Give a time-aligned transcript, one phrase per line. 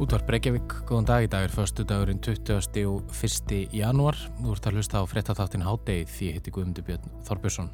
[0.00, 2.86] Útvar Breykjavík, góðan dag í dag er förstu dagurinn 20.
[2.88, 3.50] og 1.
[3.76, 4.16] janúar.
[4.38, 7.68] Þú ert að hlusta á frettatháttin Hádegi því hitti Guðmundur Björn Þorbjörnsson.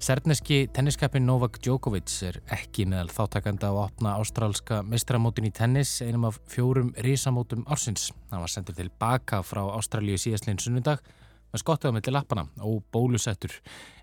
[0.00, 6.24] Serneski tenniskapin Novak Djokovic er ekki meðal þáttakanda á opna ástrálska mestramótin í tennis, einum
[6.30, 8.08] af fjórum risamótum ársins.
[8.32, 11.04] Það var sendur til baka frá Ástrálíu síðastlinn sunnundag
[11.52, 13.52] með skottuða mellir lappana og bólusettur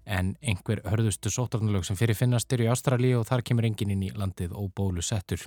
[0.05, 4.11] en einhver hörðustu sótarnalög sem fyrir finnast er í Ástrálíu og þar kemur engin inn
[4.11, 5.42] í landið og bólusettur.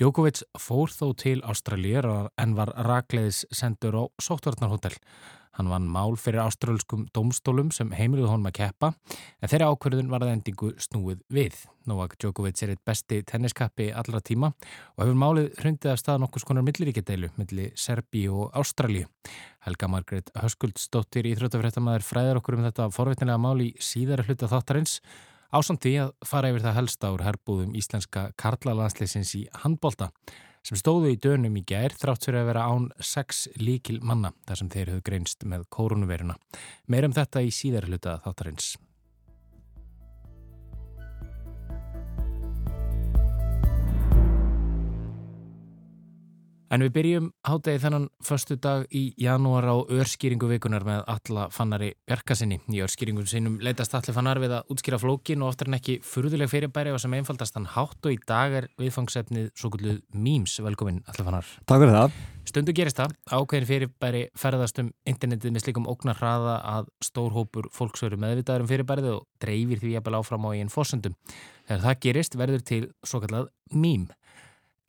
[0.00, 2.06] Djokovic fór þó til Ástralýr
[2.40, 4.94] en var rakleiðis sendur á Sóttvarnarhótel.
[5.58, 10.24] Hann vann mál fyrir ástralskum domstólum sem heimiluð honum að keppa en þeirra ákverðun var
[10.24, 11.58] að endingu snúið við.
[11.84, 16.48] Novak Djokovic er eitt besti tenniskappi allra tíma og hefur málið hrundið af stað nokkus
[16.48, 19.04] konar milliríkjadeilu millir Serbi og Ástralíu.
[19.68, 25.02] Helga Margret Höskuldsdóttir í Þrjóttafrættamæður fræðar okkur um þetta forvitnilega mál í síðara hluta þáttarins
[25.50, 30.12] Ásamt því að fara yfir það helst ár herbúðum íslenska karlalansleisins í handbolta
[30.62, 34.60] sem stóðu í dönum í gær þrátt fyrir að vera án sex líkil manna þar
[34.60, 36.36] sem þeir höfðu greinst með kórunveruna.
[36.86, 38.76] Meirum þetta í síðar hluta þáttarins.
[46.70, 51.88] En við byrjum hátegi þennan förstu dag í janúar á örskýringu vikunar með alla fannari
[52.06, 52.60] Bjarkasinni.
[52.70, 56.52] Í örskýringum sinum leytast allir fannar við að útskýra flókin og oftar en ekki furðuleg
[56.52, 60.60] fyrirbæri og sem einfaldast hann hátt og í dag er viðfangsefnið svo gulluð mýms.
[60.62, 61.48] Velkomin allir fannar.
[61.66, 62.14] Takk fyrir það.
[62.52, 63.16] Stundu gerist það.
[63.34, 69.08] Ákveðin fyrirbæri ferðast um internetið með slikum ógnar hraða að stórhópur fólksveru meðvitaður um fyrirbærið
[69.16, 71.18] og dreifir því jafnvel áfram á einn fórsöndum.
[71.66, 74.06] Þegar það gerist verður til svo kallað mým.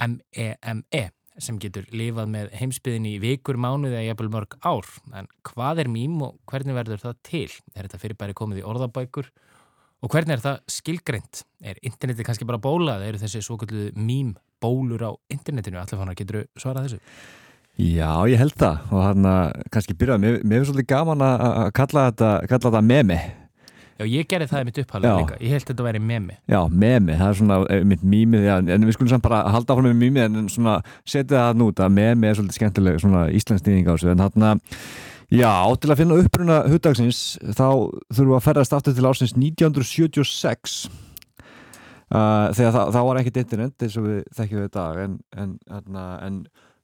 [0.02, 1.04] M-E-M-E
[1.42, 4.88] sem getur lifað með heimsbyðinni í vikur, mánuði eða jafnvel mörg ár.
[5.18, 7.48] En hvað er mým og hvernig verður það til?
[7.76, 9.32] Er þetta fyrirbæri komið í orðabækur?
[10.02, 11.44] Og hvernig er það skilgreynd?
[11.62, 13.06] Er interneti kannski bara bólað?
[13.06, 15.82] Er þessi svo kallu mým bólur á internetinu?
[15.82, 17.04] Allir fannar, getur svarað þessu?
[17.82, 19.28] Já, ég held það og hann
[19.74, 23.20] kannski byrjaði, mér, mér finnst svolítið gaman að kalla þetta, kalla þetta memi
[24.02, 25.36] Já, ég gerði það mitt upphallega líka.
[25.38, 26.38] Ég held að þetta væri memi.
[26.50, 29.90] Já, memi, það er svona eh, mitt mýmið, en við skulum samt bara halda áfram
[29.92, 33.94] með mýmið en svona setja það nút að memi er svolítið skemmtileg svona íslensknýðing á
[33.94, 34.54] þessu en þarna,
[35.30, 35.54] já,
[35.84, 40.80] til að finna uppruna huddagsins þá þurfum við að ferðast aftur til ásins 1976
[42.10, 45.20] uh, þegar það, það var ekkert internet eins og við þekkjum við í dag en,
[45.44, 46.42] en, en, en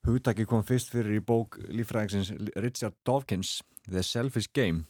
[0.07, 3.57] hugdagi kom fyrst fyrir í bók lífræðingsins Richard Dawkins
[3.87, 4.85] The Selfish Game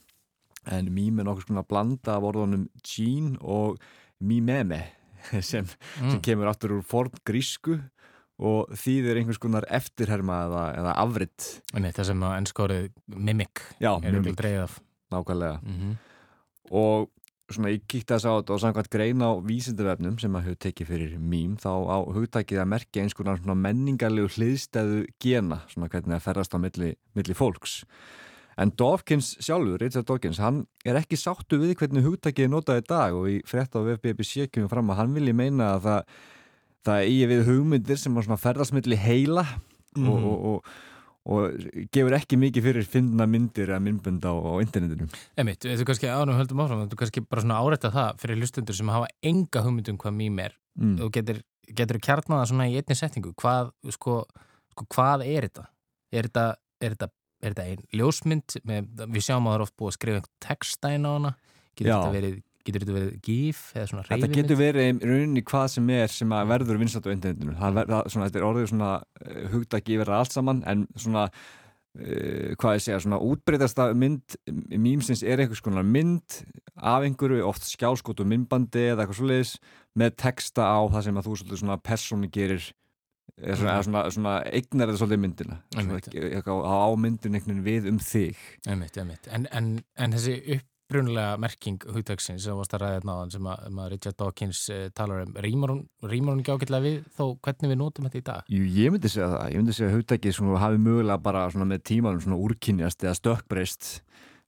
[0.74, 3.78] en mím er nokkur svona blanda af orðunum Jean og
[4.20, 4.82] Mimeme
[5.50, 6.10] sem, mm.
[6.10, 7.78] sem kemur áttur úr forn grísku
[8.38, 14.38] og þýðir einhvers konar eftirherma eða, eða afritt Það sem að ennskórið mimik Já, mimik
[15.08, 15.60] Nákvæmlega.
[15.64, 15.94] Mm -hmm.
[16.70, 17.08] og
[17.48, 21.18] svona ég kíkti þess þetta og samkvæmt greina á vísindavefnum sem að hefur tekið fyrir
[21.18, 26.54] mím þá á hugtækið að merkja eins konar menningarlegu hliðstæðu gena svona hvernig það ferðast
[26.54, 27.84] á milli, milli fólks
[28.58, 32.84] En Dawkins sjálfur, Richard Dawkins, hann er ekki sáttu við hvernig hugtækið er notað í
[32.90, 36.14] dag og í frett á FBBC kemur fram að hann vilji meina að það,
[36.88, 39.44] það eigi við hugmyndir sem er ferðarsmilli heila
[39.94, 40.08] mm.
[40.10, 40.72] og, og, og,
[41.28, 45.06] og gefur ekki mikið fyrir finna myndir eða myndbund á, á internetinu.
[45.38, 48.90] Emitt, þú kannski ánum höldum áfram, þú kannski bara svona árætta það fyrir hlustundur sem
[48.90, 50.96] hafa enga hugmyndum hvað mým er mm.
[51.06, 51.44] og getur,
[51.78, 54.24] getur kjartnaða svona í einni settingu, hvað, sko,
[54.74, 55.68] sko, hvað er þetta?
[56.08, 56.48] Er þetta,
[56.80, 57.10] er þetta
[57.42, 60.44] er þetta einn ljósmynd með, við sjáum að það er oft búið að skrifa einhvern
[60.44, 61.32] textæn á hana.
[61.78, 62.34] Getur þetta verið,
[62.66, 66.34] getur þetta verið gíf eða svona reyfimynd þetta getur verið rauninni hvað sem er sem
[66.34, 67.54] að verður vinsat á internetinu.
[67.60, 72.50] Það, það, svona, þetta er orðið svona uh, hugdagi verið allt saman en svona uh,
[72.58, 74.38] hvað ég segja svona útbreytasta mynd
[74.74, 76.40] mýmsins er einhvers konar mynd
[76.74, 79.54] af einhverju oft skjálskótu myndbandi eða eitthvað svoleiðis
[79.98, 82.72] með texta á það sem að þú svona persónu gerir
[83.36, 83.84] Svona, mm.
[83.86, 85.60] svona, svona eignar þetta svolítið myndina
[86.58, 89.28] á myndin einhvern við um þig einmitt, einmitt.
[89.30, 93.90] En, en, en þessi uppbrunlega merking hugdagsins sem varst að ræða náðan sem að, að
[93.92, 95.84] Richard Dawkins uh, talar um rýmar hún,
[96.42, 98.52] ekki ágætlega við þó hvernig við nótum þetta í dag?
[98.56, 102.24] Jú, ég myndi segja það, ég myndi segja að hugdagið hafi mögulega bara með tímanum
[102.48, 103.92] úrkynjast eða stökkbreyst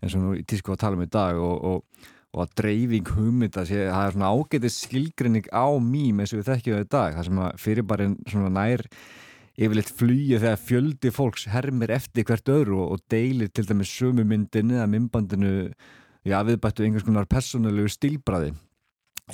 [0.00, 3.09] eins og nú í tísku að tala um í dag og, og og að dreifing
[3.17, 6.91] hugmynda sé, það er svona ágætið skilgrinning á mým eins og við þekkjum það í
[6.94, 8.87] dag, það sem að fyrir bara svona nær
[9.61, 14.25] yfirleitt flýja þegar fjöldi fólks hermir eftir hvert öðru og, og deilir til dæmis sömu
[14.25, 15.55] myndinu eða mymbandinu
[16.25, 18.55] já, viðbættu einhvers konar personalegu stílbræði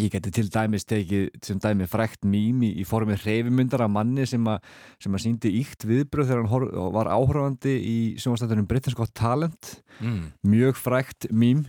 [0.00, 4.44] ég geti til dæmis tekið sem dæmi frækt mým í, formi hreyfimyndar af manni sem
[4.50, 4.64] að,
[5.02, 9.78] sem að síndi íkt viðbröð þegar hann var áhrifandi í sjónastættunum Britain's Got Talent.
[10.00, 10.32] Mm.
[10.44, 11.64] mjög frækt mým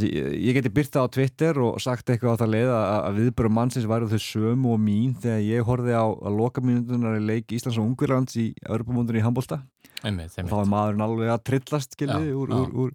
[0.00, 3.88] ég geti byrta á Twitter og sagt eitthvað á það leið að, að viðbörum mannsins
[3.90, 7.76] væru þau sömu og mín þegar ég horfið á að loka mínutunar í leik Íslands
[7.76, 9.60] og Ungverlands í Örbumundunni í handbólta
[10.00, 12.94] og þá er maðurinn alveg að trillast skilji, úr, úr, úr,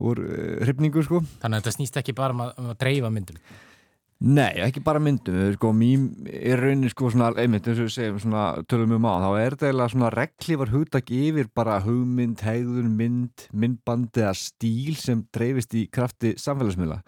[0.00, 1.20] úr uh, hrifningu sko.
[1.44, 3.38] Þannig að þetta snýst ekki bara um að, um að dreifa myndum
[4.24, 8.20] Nei, ekki bara myndum, sko, mým er raunin sko svona, einmitt eins og við segjum
[8.22, 12.94] svona tölum um á, þá er þetta eiginlega svona reglívar hugtak yfir bara hugmynd, hegðun,
[12.96, 17.02] mynd, myndbandi eða stíl sem dreifist í krafti samfélagsmiðla.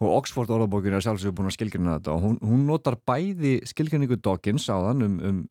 [0.00, 4.16] Og Oxford orðabókinu er sjálfsögur búin að skilgjörna þetta og hún, hún notar bæði skilgjörningu
[4.24, 5.42] Dawkins á þann um, um,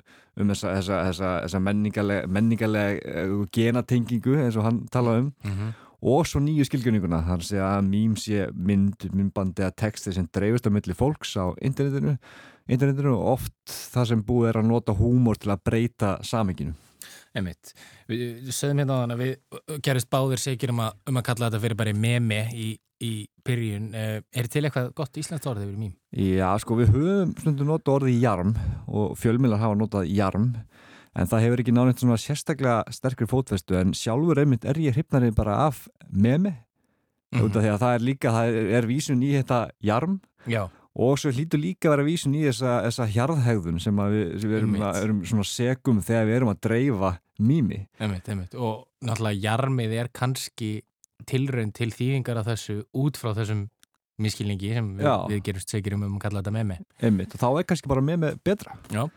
[0.41, 5.77] um þessa, þessa, þessa, menningalega, menningalega uh, genatengingu eins og hann talaði um mm -hmm
[5.99, 10.67] og svo nýju skilgjörninguna þar sé að mým sé mynd, myndbandi eða texti sem dreifist
[10.67, 12.15] á milli fólks á internetinu,
[12.71, 16.75] internetinu og oft það sem búið er að nota húmor til að breyta samenginu.
[17.37, 17.73] Emitt,
[18.09, 21.49] við sögum hérna á þann að við gerist báðir segir um að, um að kalla
[21.49, 22.69] þetta fyrir bara meme í,
[23.05, 23.11] í
[23.45, 23.91] byrjun.
[23.93, 25.93] Eh, er til eitthvað gott íslenskt orðið fyrir mým?
[26.15, 28.55] Já, sko við höfum stundum nota orðið jarm
[28.87, 30.49] og fjölmiðlar hafa notað jarm
[31.17, 35.37] en það hefur ekki náðin svona sérstaklega sterkur fótvestu en sjálfur einmitt er ég hryfnarinn
[35.37, 36.53] bara af memi
[37.31, 37.55] mm -hmm.
[37.55, 40.21] að það er líka, það er, er vísun í þetta jarm.
[40.47, 40.69] Já.
[40.95, 44.57] og svo hlýtur líka að vera vísun í þessa, þessa hjarðhegðun sem við, sem við
[44.57, 47.87] erum, að, erum svona segum þegar við erum að dreifa mými.
[47.99, 48.55] Einmitt, einmitt.
[48.55, 50.81] og náttúrulega jarmið er kannski
[51.25, 53.69] tilraun til þýðingar af þessu út frá þessum
[54.17, 57.63] miskilningi sem við, við gerum segir um að kalla þetta memi einmitt, og þá er
[57.63, 58.75] kannski bara memi betra.
[58.89, 59.07] Já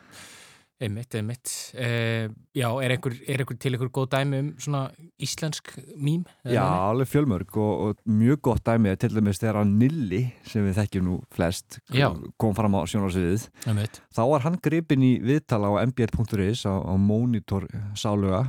[0.83, 1.51] Einmitt, einmitt.
[1.79, 4.83] Uh, já, er einhver, er einhver til einhver góð dæmi um svona
[5.23, 6.25] íslensk mým?
[6.43, 10.81] Já, alveg fjölmörg og, og mjög gott dæmi er til dæmis þegar Nilli, sem við
[10.81, 12.09] þekkjum nú flest, já.
[12.35, 13.47] kom fram á sjónarsviðið.
[13.71, 14.03] Einmitt.
[14.11, 18.49] Þá var hann gripin í viðtala á mbl.is á, á monitor sáluga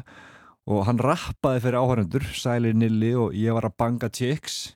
[0.63, 4.73] og hann rappaði fyrir áhærendur, sæli Nilli og ég var að banga chicks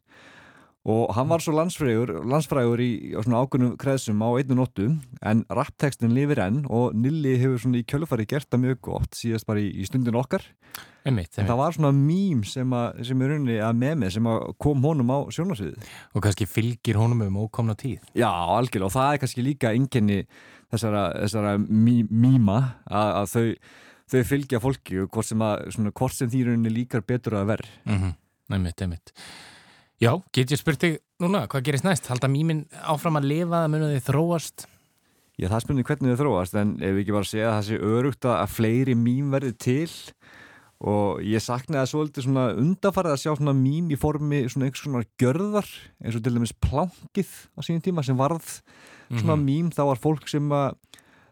[0.88, 4.86] og hann var svo landsfrægur, landsfrægur í svona ákveðnum kreðsum á einu nóttu
[5.20, 9.48] en rapptekstin lifir enn og Nilli hefur svona í kjölufari gert það mjög gott síðast
[9.50, 10.46] bara í, í stundin okkar
[11.04, 11.50] einmitt, einmitt.
[11.50, 14.30] það var svona mým sem, að, sem er unni að með mig sem
[14.64, 19.12] kom honum á sjónasviðið og kannski fylgir honum um ókomna tíð já, algjörlega og það
[19.12, 20.22] er kannski líka enginni
[20.72, 23.76] þessara, þessara mý, mýma að, að þau,
[24.16, 28.00] þau fylgja fólki og hvort sem, að, sem því unni líkar betur að verð mm
[28.00, 28.18] -hmm.
[28.56, 29.16] einmitt, einmitt
[29.98, 32.08] Já, get ég spurt þig núna, hvað gerist næst?
[32.12, 34.68] Halda mýmin áfram að lifa að munu þið þróast?
[35.42, 37.80] Já, það spurning hvernig þið þróast, en ef við ekki bara segja að það sé
[37.96, 39.96] örugt að fleiri mým verði til
[40.78, 44.84] og ég saknaði að svolítið svona undafarið að sjá svona mým í formi svona einhvers
[44.86, 45.72] svona görðar
[46.04, 48.46] eins og til dæmis plankið á sínum tíma sem varð
[49.10, 49.46] svona mm -hmm.
[49.50, 50.78] mým, þá var fólk sem að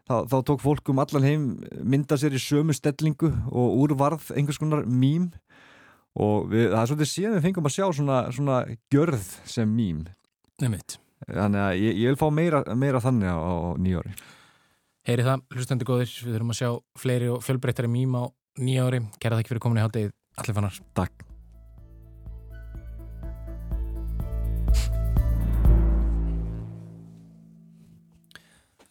[0.09, 1.43] þá, þá tók fólk um allan heim
[1.83, 5.31] mynda sér í sömu stellingu og úr varð einhvers konar mým
[6.15, 8.61] og við, það er svolítið síðan við fengum að sjá svona, svona
[8.93, 10.05] gjörð sem mým
[11.25, 14.15] Þannig að ég, ég vil fá meira, meira þannig á, á nýjári
[15.05, 16.69] Heyri það, hlustandi góðir við þurfum að sjá
[17.01, 18.23] fleiri og fjölbreyttari mým á
[18.61, 20.83] nýjári, gera það ekki fyrir komin í háttegið Allir fannar.
[20.97, 21.34] Takk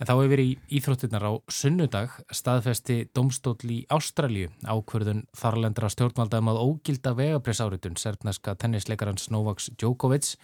[0.04, 6.50] En þá hefur við í Íþróttirnar á sunnudag staðfesti domstól í Ástralju ákverðun þarlendra stjórnvaldaðum
[6.52, 10.34] að ógilda vegapressáritun serfneska tennisleikarans Novaks Djokovic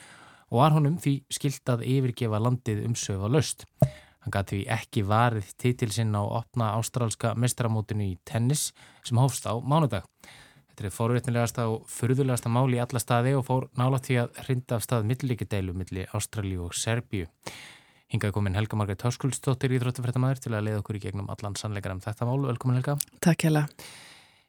[0.48, 3.66] og var honum því skilt að yfirgefa landið umsöfa löst.
[4.24, 8.70] Hann gæti því ekki varið titil sinn á opna ástralska mestramótinu í tennis
[9.04, 10.06] sem hófst á mánudag.
[10.70, 14.80] Þetta er fórvétnilegasta og fyrðulegasta máli í alla staði og fór nála því að hrinda
[14.80, 17.28] af stað millíkideilu millir Ástralju og Serbíu.
[18.10, 22.00] Hingað komin Helga Margreit Hörskuldsdóttir íþróttafrættamæður til að leiða okkur í gegnum allan sannleikar um
[22.02, 22.40] þetta mál.
[22.48, 22.96] Velkomin Helga.
[23.22, 23.68] Takk hella.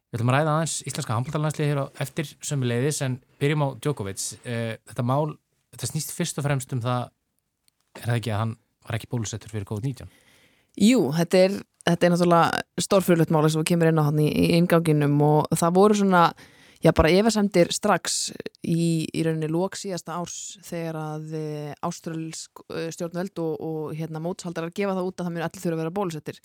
[0.09, 3.67] Við ætlum að ræða aðeins íslenska handbóltalanslið hér á eftir sömu leiðis en byrjum á
[3.77, 4.23] Djokovic.
[4.41, 5.35] Eh, þetta mál,
[5.75, 7.13] þetta snýst fyrst og fremst um það,
[8.01, 8.55] er það ekki að hann
[8.87, 10.09] var ekki bólusettur fyrir COVID-19?
[10.81, 14.49] Jú, þetta er, þetta er náttúrulega stórfjörlult mál sem kemur inn á hann í, í
[14.57, 16.25] inganginum og það voru svona
[16.81, 18.31] Já, bara efasemdir strax
[18.65, 24.21] í, í rauninni lók síðasta árs þegar að eh, áströlsk eh, stjórnveld og, og hérna
[24.23, 26.39] mótshaldarar gefa það út að það mjög allir þurfa að vera bólusettir.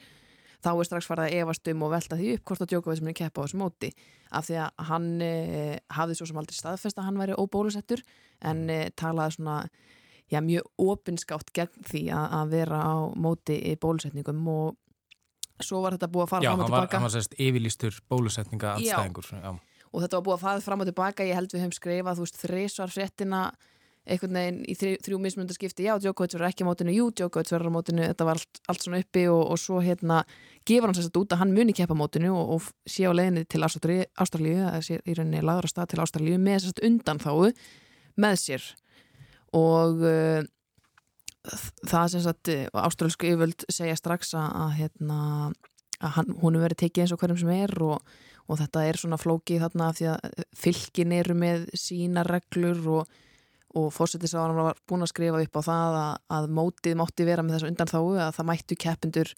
[0.60, 3.16] Þá er strax farið að efast um og velta því upp hvort að Djokovic muni
[3.16, 3.90] keppa á þessu móti
[4.36, 8.02] af því að hann eh, hafði svo sem aldrei staðfest að hann væri óbólusettur
[8.44, 9.54] en eh, talaði svona
[10.28, 15.96] já, mjög opinskátt gegn því að, að vera á móti í bólusetningum og svo var
[15.96, 16.92] þetta búið að fara fram og tilbaka.
[16.92, 19.32] Já, hann var sérst yfirlýstur bólusetninga allstæðingur.
[19.32, 21.76] Já, já og þetta var búið að faða fram og tilbaka ég held við höfum
[21.76, 23.42] skrifað, þú veist, þrísvar fréttina
[24.06, 27.72] einhvern veginn í þrjú, þrjú mismundaskipti já, Djokovic verður ekki á mótinu, jú, Djokovic verður
[27.74, 28.04] á mótinu.
[28.06, 30.20] Þetta var allt, allt svona uppi og, og svo hérna
[30.66, 33.64] gefur hann sérstaklega út að hann muni keppa mótinu og, og sé á leginni til
[33.66, 37.50] Ástralíu eða sé í rauninni laður að stað til Ástralíu með sérstaklega undan þáu
[38.22, 38.68] með sér.
[39.58, 40.46] Og uh,
[41.86, 45.18] það sem sagt ástrálsku yfirvöld segja strax að, að, hérna,
[45.98, 48.98] að hann, hún er verið tekið eins og hverjum sem er og, og þetta er
[49.00, 53.18] svona flókið þarna því að fylgin eru með sína reglur og,
[53.76, 57.58] og fórsetisvaran var búin að skrifa upp á það að, að mótið mátti vera með
[57.58, 59.34] þessu undan þáu að það mættu keppindur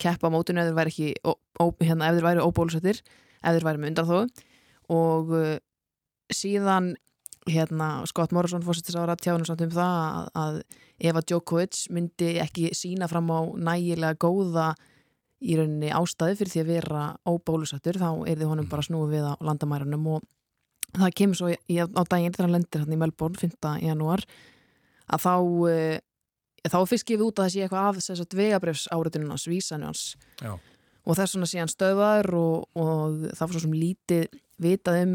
[0.00, 3.82] keppa mótinu ef þeir væri ó, ó, hérna, ef þeir væri óbólusettir ef þeir væri
[3.82, 4.20] með undan þáu
[4.90, 5.56] og uh,
[6.32, 6.94] síðan
[7.48, 10.60] hérna, Scott Morrison fórsetisvaran tjáðum samt um það að, að
[11.00, 14.74] ef að Djokovic myndi ekki sína fram á nægilega góða
[15.40, 19.26] í rauninni ástæði fyrir því að vera óbólusættur þá er þið honum bara snúið við
[19.28, 20.26] á landamærunum og
[20.98, 23.56] það kemur svo í, á daginn þegar hann lendir hann í Melbourne 5.
[23.86, 24.24] janúar
[25.10, 25.34] að þá
[25.70, 25.78] e,
[26.68, 29.88] þá fyrst gefið út að það sé eitthvað af þess að vegabrefs áriðunum hans, vísanu
[29.88, 30.04] hans
[30.42, 30.52] Já.
[30.56, 35.14] og þess vegna sé hann stöðvar og, og það var svo sem lítið vitað um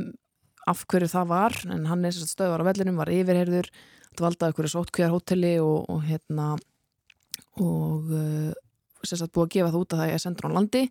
[0.65, 3.69] af hverju það var en hann er stöðvar á vellinum, var yfirherður
[4.17, 6.55] dvalda ykkur sótkvíjar hóteli og, og hérna
[7.61, 8.09] og
[9.05, 10.83] uh, sérstaklega búið að gefa það út að það er sendur á landi.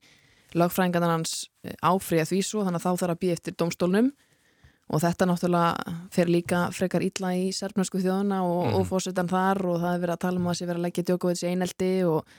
[0.54, 1.32] Lagfræðingarnar hans
[1.66, 4.10] eh, áfriða því svo þannig að þá þarf að býja eftir domstólnum
[4.92, 8.74] og þetta náttúrulega fer líka frekar illa í serfnösku þjóðuna og, mm.
[8.78, 11.06] og fórsetan þar og það er verið að tala um að sé verið að leggja
[11.08, 12.34] Djokovic í eineldi og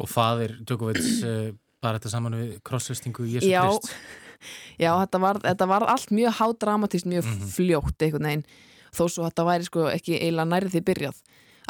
[0.00, 1.46] Og fadir Djokovic uh,
[1.80, 3.94] bara þetta saman við krossvestingu í Jésu Krist.
[4.82, 7.50] Já, þetta var, þetta var allt mjög hádramatíst, mjög mm -hmm.
[7.54, 8.46] fljótt einhvern veginn.
[8.90, 11.18] Þó svo þetta væri sko ekki eiginlega nærið því byrjað.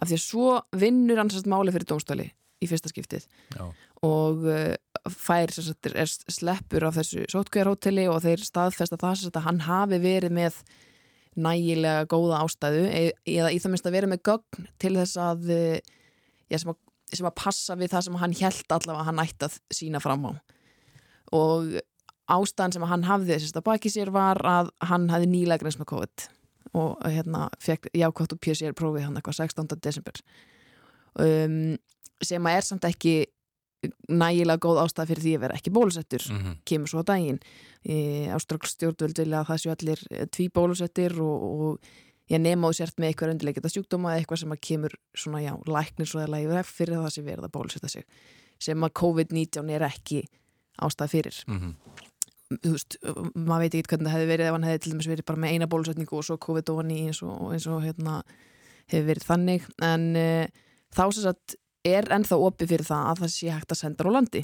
[0.01, 2.31] Af því að svo vinnur ansast máli fyrir dómstáli
[2.61, 3.25] í fyrsta skiptið
[3.57, 3.65] Já.
[4.07, 4.75] og uh,
[5.09, 10.37] fær sagt, er sleppur af þessu sótkvæðarhóteli og þeir staðfesta það að hann hafi verið
[10.37, 10.61] með
[11.41, 15.53] nægilega góða ástæðu e eða í það minnst að vera með gögn til þess að,
[16.51, 16.81] ja, sem, að
[17.17, 20.33] sem að passa við það sem hann held allavega hann ætti að sína fram á
[21.37, 21.79] og
[22.31, 25.91] ástæðan sem hann hafði þessist að baki sér var að hann hafi nýlega greins með
[25.93, 26.27] COVID
[26.79, 29.71] og hérna fekk jákvæmt og PCR prófið hann eitthvað 16.
[29.83, 30.21] desember
[31.19, 31.79] um,
[32.23, 33.15] sem að er samt ekki
[34.13, 36.57] nægilega góð ástæð fyrir því að vera ekki bólusettur mm -hmm.
[36.69, 37.41] kemur svo á daginn.
[38.37, 41.79] Áströkstjórnvöld vilja að það séu allir eh, tví bólusettir og, og
[42.29, 45.55] ég nema og sért með eitthvað öndilegita sjúkdóma eða eitthvað sem að kemur svona já,
[45.67, 48.05] læknir svo eða lægur eftir fyrir það sem verða að bólusetta sig
[48.61, 50.25] sem að COVID-19 er ekki
[50.77, 51.45] ástæð fyrir.
[51.47, 51.75] Mm -hmm
[52.51, 52.97] þú veist,
[53.39, 55.53] maður veit ekki hvernig það hefði verið ef hann hefði til dæmis verið bara með
[55.55, 58.17] eina bólusetningu og svo COVID ofan í eins og, eins og hérna,
[58.91, 59.69] hefur verið þannig.
[59.87, 60.65] En uh,
[60.97, 61.55] þá sem sagt
[61.87, 64.43] er ennþá opið fyrir það að það sé hægt að senda á landi.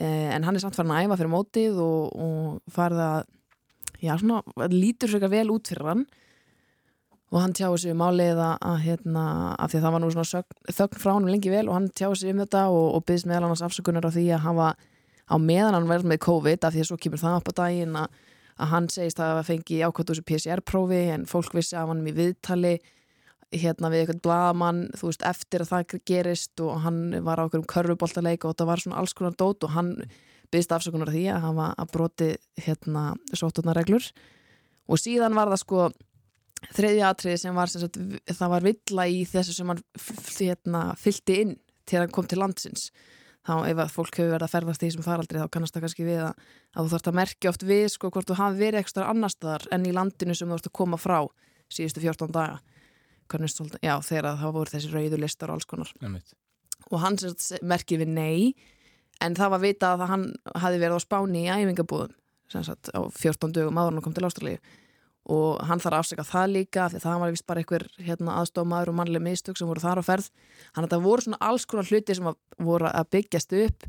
[0.00, 3.20] Uh, en hann er samt farin að æfa fyrir mótið og, og farið að
[4.00, 6.06] já svona, lítur sér vel út fyrir hann.
[7.30, 10.46] Og hann tjáði sig um álið að, hérna, af því að það var nú svona
[10.80, 13.44] þögn frá hann lengi vel og hann tjáði sig um þetta og, og byggðist meðal
[13.46, 14.70] annars afsökunar á því að hafa
[15.30, 17.98] á meðan hann verður með COVID af því að svo kemur það upp á daginn
[18.00, 18.16] að,
[18.58, 22.02] að hann segist að það fengi ákvæmt úr þessu PCR-prófi en fólk vissi að hann
[22.02, 22.74] er í viðtali
[23.50, 27.62] hérna við eitthvað bladamann þú veist eftir að það gerist og hann var á okkur
[27.62, 29.94] um körfuboltaleik og það var svona alls konar dót og hann
[30.50, 32.30] byggst afsökunar því að hann var að broti
[32.62, 33.04] hérna
[33.34, 34.06] sóttunarreglur
[34.90, 35.88] og síðan var það sko
[36.76, 39.82] þriðja atrið sem var sem sagt, það var villa í þessu sem hann
[40.36, 41.56] hérna, fylgti inn
[41.88, 42.90] til hann kom til landsins.
[43.46, 46.04] Þá ef að fólk hefur verið að ferðast í þessum faraldri þá kannast það kannski
[46.04, 46.42] við að,
[46.74, 49.64] að þú þarfst að merkja oft við sko hvort þú hafi verið ekstra annar staðar
[49.72, 51.18] enn í landinu sem þú þarfst að koma frá
[51.72, 52.60] síðustu 14 daga
[53.30, 55.92] Hvernig, já þegar það voru þessi rauðu listar og alls konar.
[56.02, 56.36] Nefnt.
[56.90, 57.18] og hann
[57.62, 58.54] merkið við nei
[59.20, 60.24] en það var vita að hann
[60.56, 62.16] hafi verið á spáni í æfingabúðum
[62.58, 64.60] sagt, á 14 dögum áður hann kom til Ástralíu.
[65.30, 68.90] Og hann þarf að afsaka það líka því það var vist bara einhver hérna, aðstofmaður
[68.90, 70.30] og mannleg mistök sem voru þar á ferð.
[70.74, 73.86] Hann þetta voru svona alls konar hluti sem voru að byggjast upp.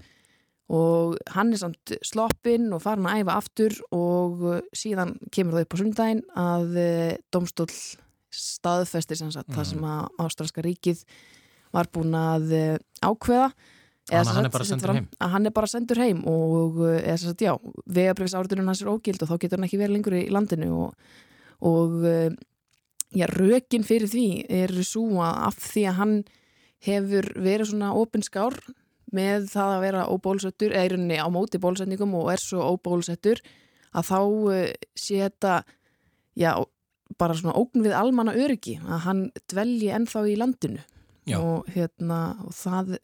[0.72, 5.66] Og hann er samt sloppinn og farin að æfa aftur og uh, síðan kemur það
[5.66, 7.68] upp á sundaginn að uh, domstól
[8.32, 9.58] staðfestir sem sagt, mm.
[9.58, 11.06] það sem að Ástralska ríkið
[11.76, 12.74] var búin að uh,
[13.04, 13.52] ákveða
[14.12, 17.20] Þannig að hann er bara sendur heim að hann er bara sendur heim og sem
[17.22, 17.52] sagt já,
[17.86, 21.12] vegabrifis áriðunum hans er ógild og þá getur hann ekki verið lengur í landinu og,
[21.70, 22.08] og
[23.14, 26.16] já, rökin fyrir því er svo að af því að hann
[26.88, 28.58] hefur verið svona opinskár
[29.14, 33.42] með það að vera óbólusettur eða í rauninni á móti bólusetningum og er svo óbólusettur
[33.92, 34.20] að þá
[34.96, 35.56] sé þetta
[36.40, 36.56] já,
[37.20, 40.84] bara svona ógn við almanna öryggi að hann dvelji ennþá í landinu
[41.38, 42.98] og hérna og það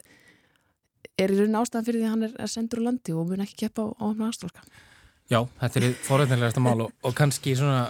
[1.18, 3.64] er í raun ástæðan fyrir því að hann er, sendur á landi og mun ekki
[3.64, 4.66] keppa á ofna aðstofka.
[5.28, 7.88] Já, þetta er forveitnilegasta mál og, og kannski svona,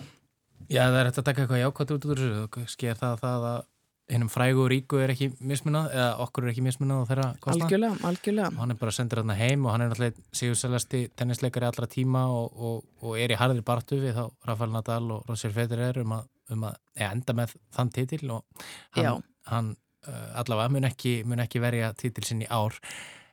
[0.67, 3.49] já það er þetta að taka eitthvað jákvæmt út úr þessu, kannski er það það
[3.53, 3.61] að
[4.09, 7.67] hennum frægu og ríku er ekki mismunað eða okkur er ekki mismunað á þeirra kostna.
[7.67, 8.51] Algjörlega, algjörlega.
[8.55, 12.25] Og hann er bara sendur hérna heim og hann er náttúrulega sigursælasti tennisleikari allra tíma
[12.33, 16.17] og, og, og er í harðir bartu við þá Rafael Nadal og Roger Federer um
[16.17, 18.65] að um að enda með þann titil og
[18.97, 19.75] hann, hann
[20.09, 22.77] uh, allavega mun ekki, mun ekki verja titil sinn í ár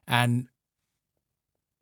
[0.06, 0.44] en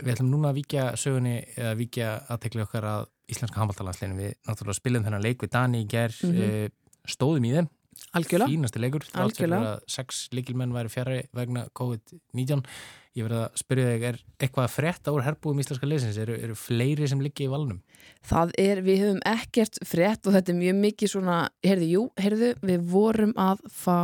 [0.04, 4.80] við ætlum núna að vikja sögunni eða vikja aðtekli okkar að íslenska handbóltalansleginu við náttúrulega
[4.80, 6.76] spilum þennan leik við Dani í gerð mm -hmm.
[7.16, 7.70] stóðum í þeim
[8.18, 8.50] Algjörlega.
[8.52, 9.78] fínasti leikur Algjörlega.
[9.88, 12.66] sex líkilmenn væri fjari vegna COVID-19
[13.14, 17.06] ég verði að spyrja þig, er eitthvað frétt áur herbúum íslenska leysins, eru, eru fleiri
[17.10, 17.84] sem liggi í valnum?
[18.26, 22.50] Það er, við höfum ekkert frétt og þetta er mjög mikið svona, heyrðu, jú, heyrðu
[22.66, 24.00] við vorum að fá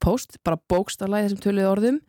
[0.00, 2.00] post, bara bókstarlæði þessum töluði orðum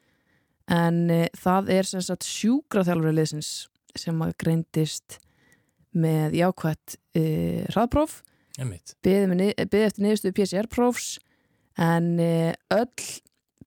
[0.72, 3.52] en e, það er sem sagt sjúkraþjálfur leysins
[4.00, 5.20] sem að greindist
[5.92, 7.24] með jákvætt e,
[7.74, 8.22] hraðpróf
[9.72, 11.10] beðið eftir niðurstuðu PCR-prófs
[11.82, 13.10] en e, öll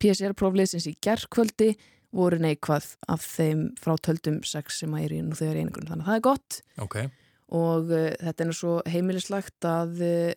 [0.03, 1.75] PCR-prófliðsins í gerðkvöldi
[2.15, 6.05] voru neikvað af þeim frá töldum sex sem að er í nú þegar einingunum þannig
[6.05, 6.59] að það er gott.
[6.87, 7.13] Okay.
[7.55, 10.33] og uh, þetta er nú svo heimilislagt að uh,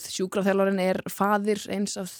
[0.00, 2.12] sjúkrafþjálfarinn er fadir eins, af,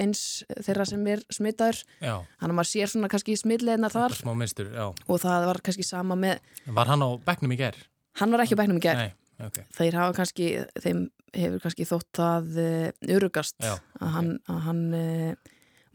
[0.00, 4.16] eins þeirra sem er smittaður hann að maður sér svona kannski smidleina þar.
[4.40, 7.84] Mistur, og það var kannski sama með Var hann á begnum í gerð?
[8.16, 9.12] Hann var ekki á begnum í gerð
[9.42, 9.66] okay.
[9.76, 10.48] þeir hafa kannski
[10.82, 14.84] þeim hefur kannski þótt að uh, urugast Já, að hann, að hann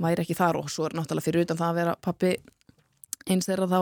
[0.01, 2.35] væri ekki þar og svo er náttúrulega fyrir utan það að vera pappi
[3.29, 3.79] eins þeirra þá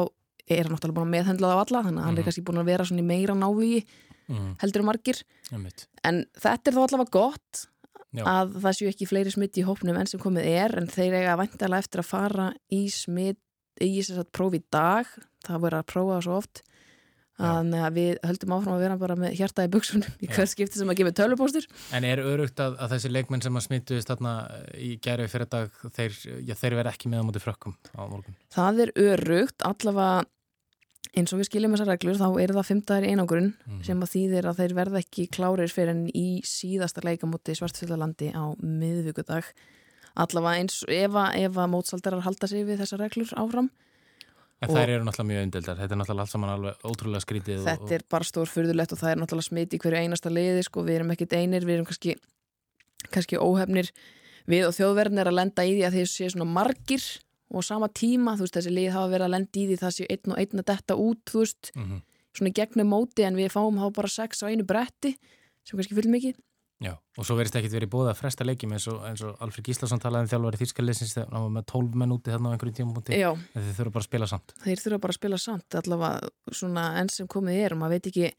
[0.50, 2.28] er hann náttúrulega búin að meðhendla það á alla þannig að hann er mhm.
[2.30, 3.82] kannski búin að vera svona í meira návíi
[4.30, 4.54] mm.
[4.63, 5.20] heldur um margir
[5.51, 7.65] en þetta er þá allavega gott
[8.10, 8.24] Já.
[8.26, 11.38] að það séu ekki fleiri smitt í hópnum enn sem komið er en þeir eiga
[11.38, 13.41] vantilega eftir að fara í smitt
[13.80, 15.10] í þess að prófi dag
[15.45, 16.63] það voru að prófa svo oft
[17.39, 20.80] Þannig að við höldum áfram að vera bara með hjarta í buksunum í hver skipti
[20.80, 21.67] sem að gefa tölvupóstur.
[21.95, 24.34] En er örugt að, að þessi leikmenn sem að smittuðist þarna
[24.75, 26.17] í gerði fyrir dag, þeir,
[26.49, 28.38] þeir verða ekki með á móti frökkum á morgun?
[28.52, 30.28] Það er örugt, allavega
[31.17, 33.82] eins og við skiljum þessar reglur, þá er það fymtaðir einangurinn mm.
[33.88, 38.34] sem að þýðir að þeir verða ekki klárir fyrir enn í síðasta leika móti svartfjöldalandi
[38.36, 39.47] á miðvíkudag.
[40.19, 43.71] Allavega eins ef að mótsaldarar halda sig við þessar reglur áfram
[44.60, 47.62] En þær eru náttúrulega mjög undeldar, þetta er náttúrulega allt saman alveg ótrúlega skrítið.
[47.63, 47.93] Þetta og...
[47.95, 51.00] er bara stór fyrðulegt og það er náttúrulega smit í hverju einasta liði sko, við
[51.00, 52.15] erum ekkit einir, við erum kannski,
[53.08, 53.91] kannski óhefnir
[54.50, 57.08] við og þjóðverðin er að lenda í því að þeir séu svona margir
[57.50, 60.10] og sama tíma, þú veist þessi lið hafa verið að lenda í því það séu
[60.10, 62.02] einn og einn að detta út, þú veist, mm -hmm.
[62.38, 65.15] svona gegnum móti en við fáum þá bara sex á einu bretti
[65.63, 66.36] sem kannski fylg mikið
[66.80, 69.65] Já, og svo verist ekki verið búið að fresta leikjum eins og, eins og Alfred
[69.68, 72.78] Gíslason talaði um þjálfari þýrskalessins þegar hann var með 12 menn úti þarna á einhverjum
[72.78, 73.20] tímapunkti.
[73.20, 74.54] En þeir þurfa bara að spila samt.
[74.63, 78.08] Þeir þurfa bara að spila samt, allavega svona enn sem komið er og maður veit
[78.13, 78.32] ekki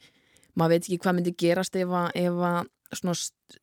[0.57, 3.18] maður veit ekki hvað myndi gerast ef að, ef að svona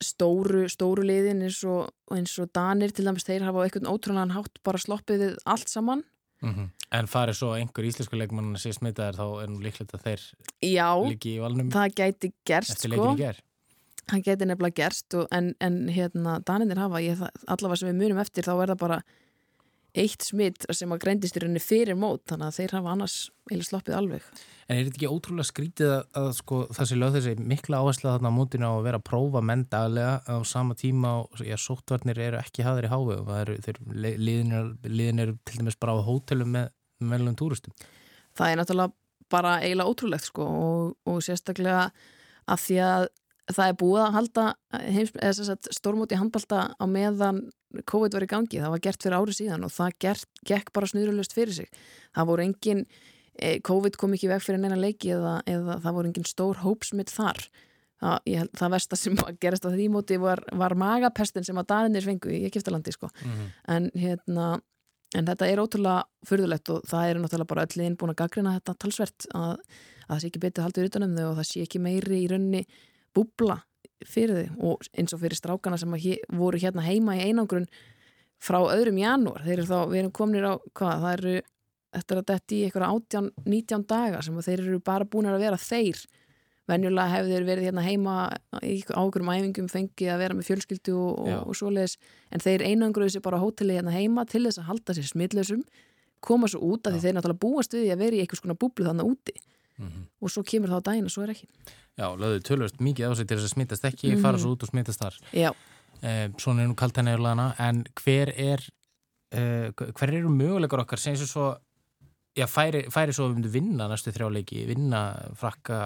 [0.08, 4.62] stóru stóru liðin eins og, eins og Danir til dæmis þeir hafa eitthvað ótrúlega hátt
[4.64, 6.06] bara sloppið allt saman.
[6.46, 6.70] Mm -hmm.
[6.94, 10.22] En farið svo einhver íslensku leikmann að sé smitaðar þá er nú líklegt að þeir
[11.10, 11.70] líki í valnum.
[11.70, 13.16] Já, það gæti gerst sko
[14.12, 18.22] hann geti nefnilega gerst og, en, en hérna daninir hafa, ég, allavega sem við munum
[18.24, 19.00] eftir þá er það bara
[19.98, 23.16] eitt smitt sem að greindist í rauninni fyrir mót þannig að þeir hafa annars
[23.50, 24.28] eða sloppið alveg.
[24.68, 28.32] En er þetta ekki ótrúlega skrítið að, að sko, þessi löð þessi mikla áhersla þarna
[28.32, 32.20] á mótinu á að vera að prófa menn daglega á sama tíma og ja, sóttvarnir
[32.28, 36.08] eru ekki haður í háu og eru, þeir, liðin, liðin eru til dæmis bara á
[36.08, 37.76] hótelum með meðlum túristum.
[38.38, 38.96] Það er náttúrulega
[39.32, 41.88] bara eiginlega ótrúlegt sko og, og sérstaklega
[42.48, 43.08] að því að
[43.52, 44.46] það er búið að halda
[45.76, 47.46] stórmóti handbalta á meðan
[47.88, 50.90] COVID var í gangi, það var gert fyrir ári síðan og það gert, gekk bara
[50.90, 51.70] snurulust fyrir sig
[52.16, 52.86] það voru engin
[53.40, 57.12] eh, COVID kom ekki veg fyrir neina leiki eða, eða það voru engin stór hópsmitt
[57.14, 57.44] þar
[58.02, 62.08] það, ég, það versta sem gerist á því móti var, var magapestin sem að daðinir
[62.08, 63.12] fengu í Ekiftalandi sko.
[63.14, 63.54] mm -hmm.
[63.76, 64.50] en hérna
[65.16, 68.58] en þetta er ótrúlega fyrðulegt og það er náttúrulega bara öll einn búin að gaggrina
[68.58, 69.54] þetta talsvert að,
[70.08, 72.64] að það sé ekki betið haldið utanum þau og það sé ekki meiri í raunni
[73.16, 73.62] búbla
[74.06, 75.94] fyrir þið og eins og fyrir strákana sem
[76.38, 77.68] voru hérna heima í einangrun
[78.38, 81.36] frá öðrum janúar, þeir eru þá, við erum kominir á hvað, það eru
[81.98, 86.04] eftir að þetta í eitthvað 18-19 daga sem þeir eru bara búin að vera þeir.
[86.68, 88.14] Venjulega hefur þeir verið hérna heima
[88.60, 91.96] í ákveðum æfingum fengið að vera með fjölskyldu og, og, svoleiðis.
[92.28, 95.64] En þeir einangruðu sér bara á hóteli hérna heima til þess að halda sér smitlausum
[96.28, 98.88] koma svo út af því þeir náttúrulega búast við að vera í eitthvað svona búblu
[98.90, 99.38] þannig úti
[99.78, 100.06] mm -hmm.
[100.22, 101.48] og svo kemur það á daginn og svo er ekki.
[101.98, 104.22] Já, lögðu tölvöst mikið á sig til þess að smittast ekki, mm -hmm.
[104.22, 105.16] fara svo út og smittast þar.
[105.34, 105.52] Já.
[106.02, 108.60] Eh, Svona er nú kalt henni eða en hver er
[109.32, 111.00] eh, hver eru möguleikar okkar?
[111.00, 111.58] Sem svo
[112.38, 115.00] Já, færi, færi svo myndum vinna næstu þrjáleiki, vinna
[115.40, 115.78] frakka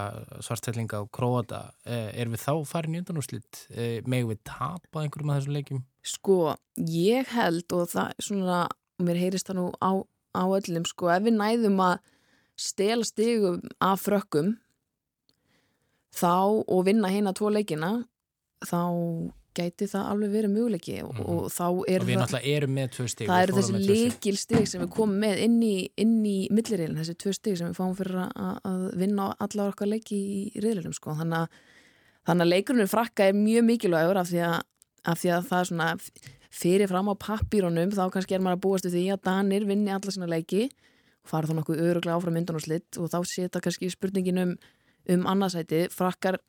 [0.44, 1.62] svartstellinga og króata.
[1.86, 5.80] Eh, er við þá farin í undanúslitt eh, með við tapa einhverjum af þessum leikim?
[6.04, 8.58] Sko, ég held og það svona,
[9.00, 9.92] mér heyrist það nú á,
[10.36, 11.96] á öllum, sko, ef við næðum að
[12.58, 14.56] stela stigum af frökkum
[16.16, 17.92] þá og vinna hérna tvo leikina
[18.68, 18.82] þá
[19.56, 21.26] gæti það alveg verið möguleiki og, Mhm.
[21.28, 24.68] og þá og er við það erum stig það eru þessi tvö stig.
[24.68, 28.32] sem við komum með inn í, í millireilin, þessi tvö stig sem við fáum fyrir
[28.32, 30.16] að, vinna á alla okkar leiki
[30.56, 31.12] í riðlunum sko.
[31.12, 31.48] þannig að,
[32.28, 34.62] þannig að leikurinn frakka er mjög mikilvægur af því að,
[35.04, 35.98] af því að það er svona
[36.52, 39.92] fyrir fram á pappírunum þá kannski er maður að búast við því að Danir vinni
[39.92, 40.72] alla sína leiki og
[41.28, 44.54] fara þá nokkuð öruglega áfram myndan og slitt og þá setja kannski spurningin um,
[45.14, 46.40] um annarsæti, frakkar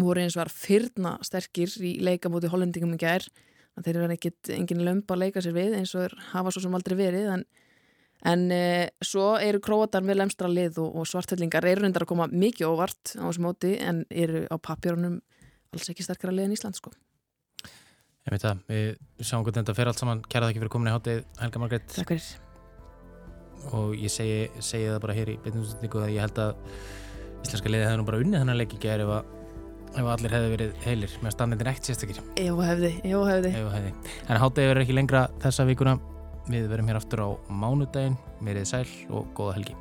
[0.00, 3.26] voru eins og var fyrna sterkir í leikamóti hollendingum í gær.
[3.76, 6.64] Að þeir eru ekkit engin lömb að leika sér við eins og er, hafa svo
[6.64, 7.44] sem aldrei verið en,
[8.28, 8.64] en e,
[9.04, 13.14] svo eru króatar með lemstra lið og, og svartfellingar eru reyndar að koma mikið óvart
[13.16, 15.22] á þessu móti en eru á papjörunum
[15.72, 16.92] alls ekki sterkara lið en Ísland sko.
[18.22, 18.88] Ég veit það, við
[19.24, 20.24] sjáum hvernig þetta fer allt saman.
[20.28, 22.51] Kæra það ekki fyrir komin í hátið Helga Margreit Takk fyrir.
[23.72, 26.54] Og ég segi, segi það bara hér í beitinstundingu að ég held að
[27.42, 29.24] íslenska liðið hefði nú bara unnið þennan leik í gær ef, að-
[29.92, 31.16] ef allir hefði verið heilir.
[31.22, 32.20] Með standindin ekkert sérstakir.
[32.52, 33.52] Og hefði, ef og hefði.
[33.52, 33.94] hefði.
[34.28, 35.98] En hátið verður ekki lengra þessa vikuna.
[36.50, 39.76] Við verum hér aftur á mánudaginn, verið sæl og góða helgi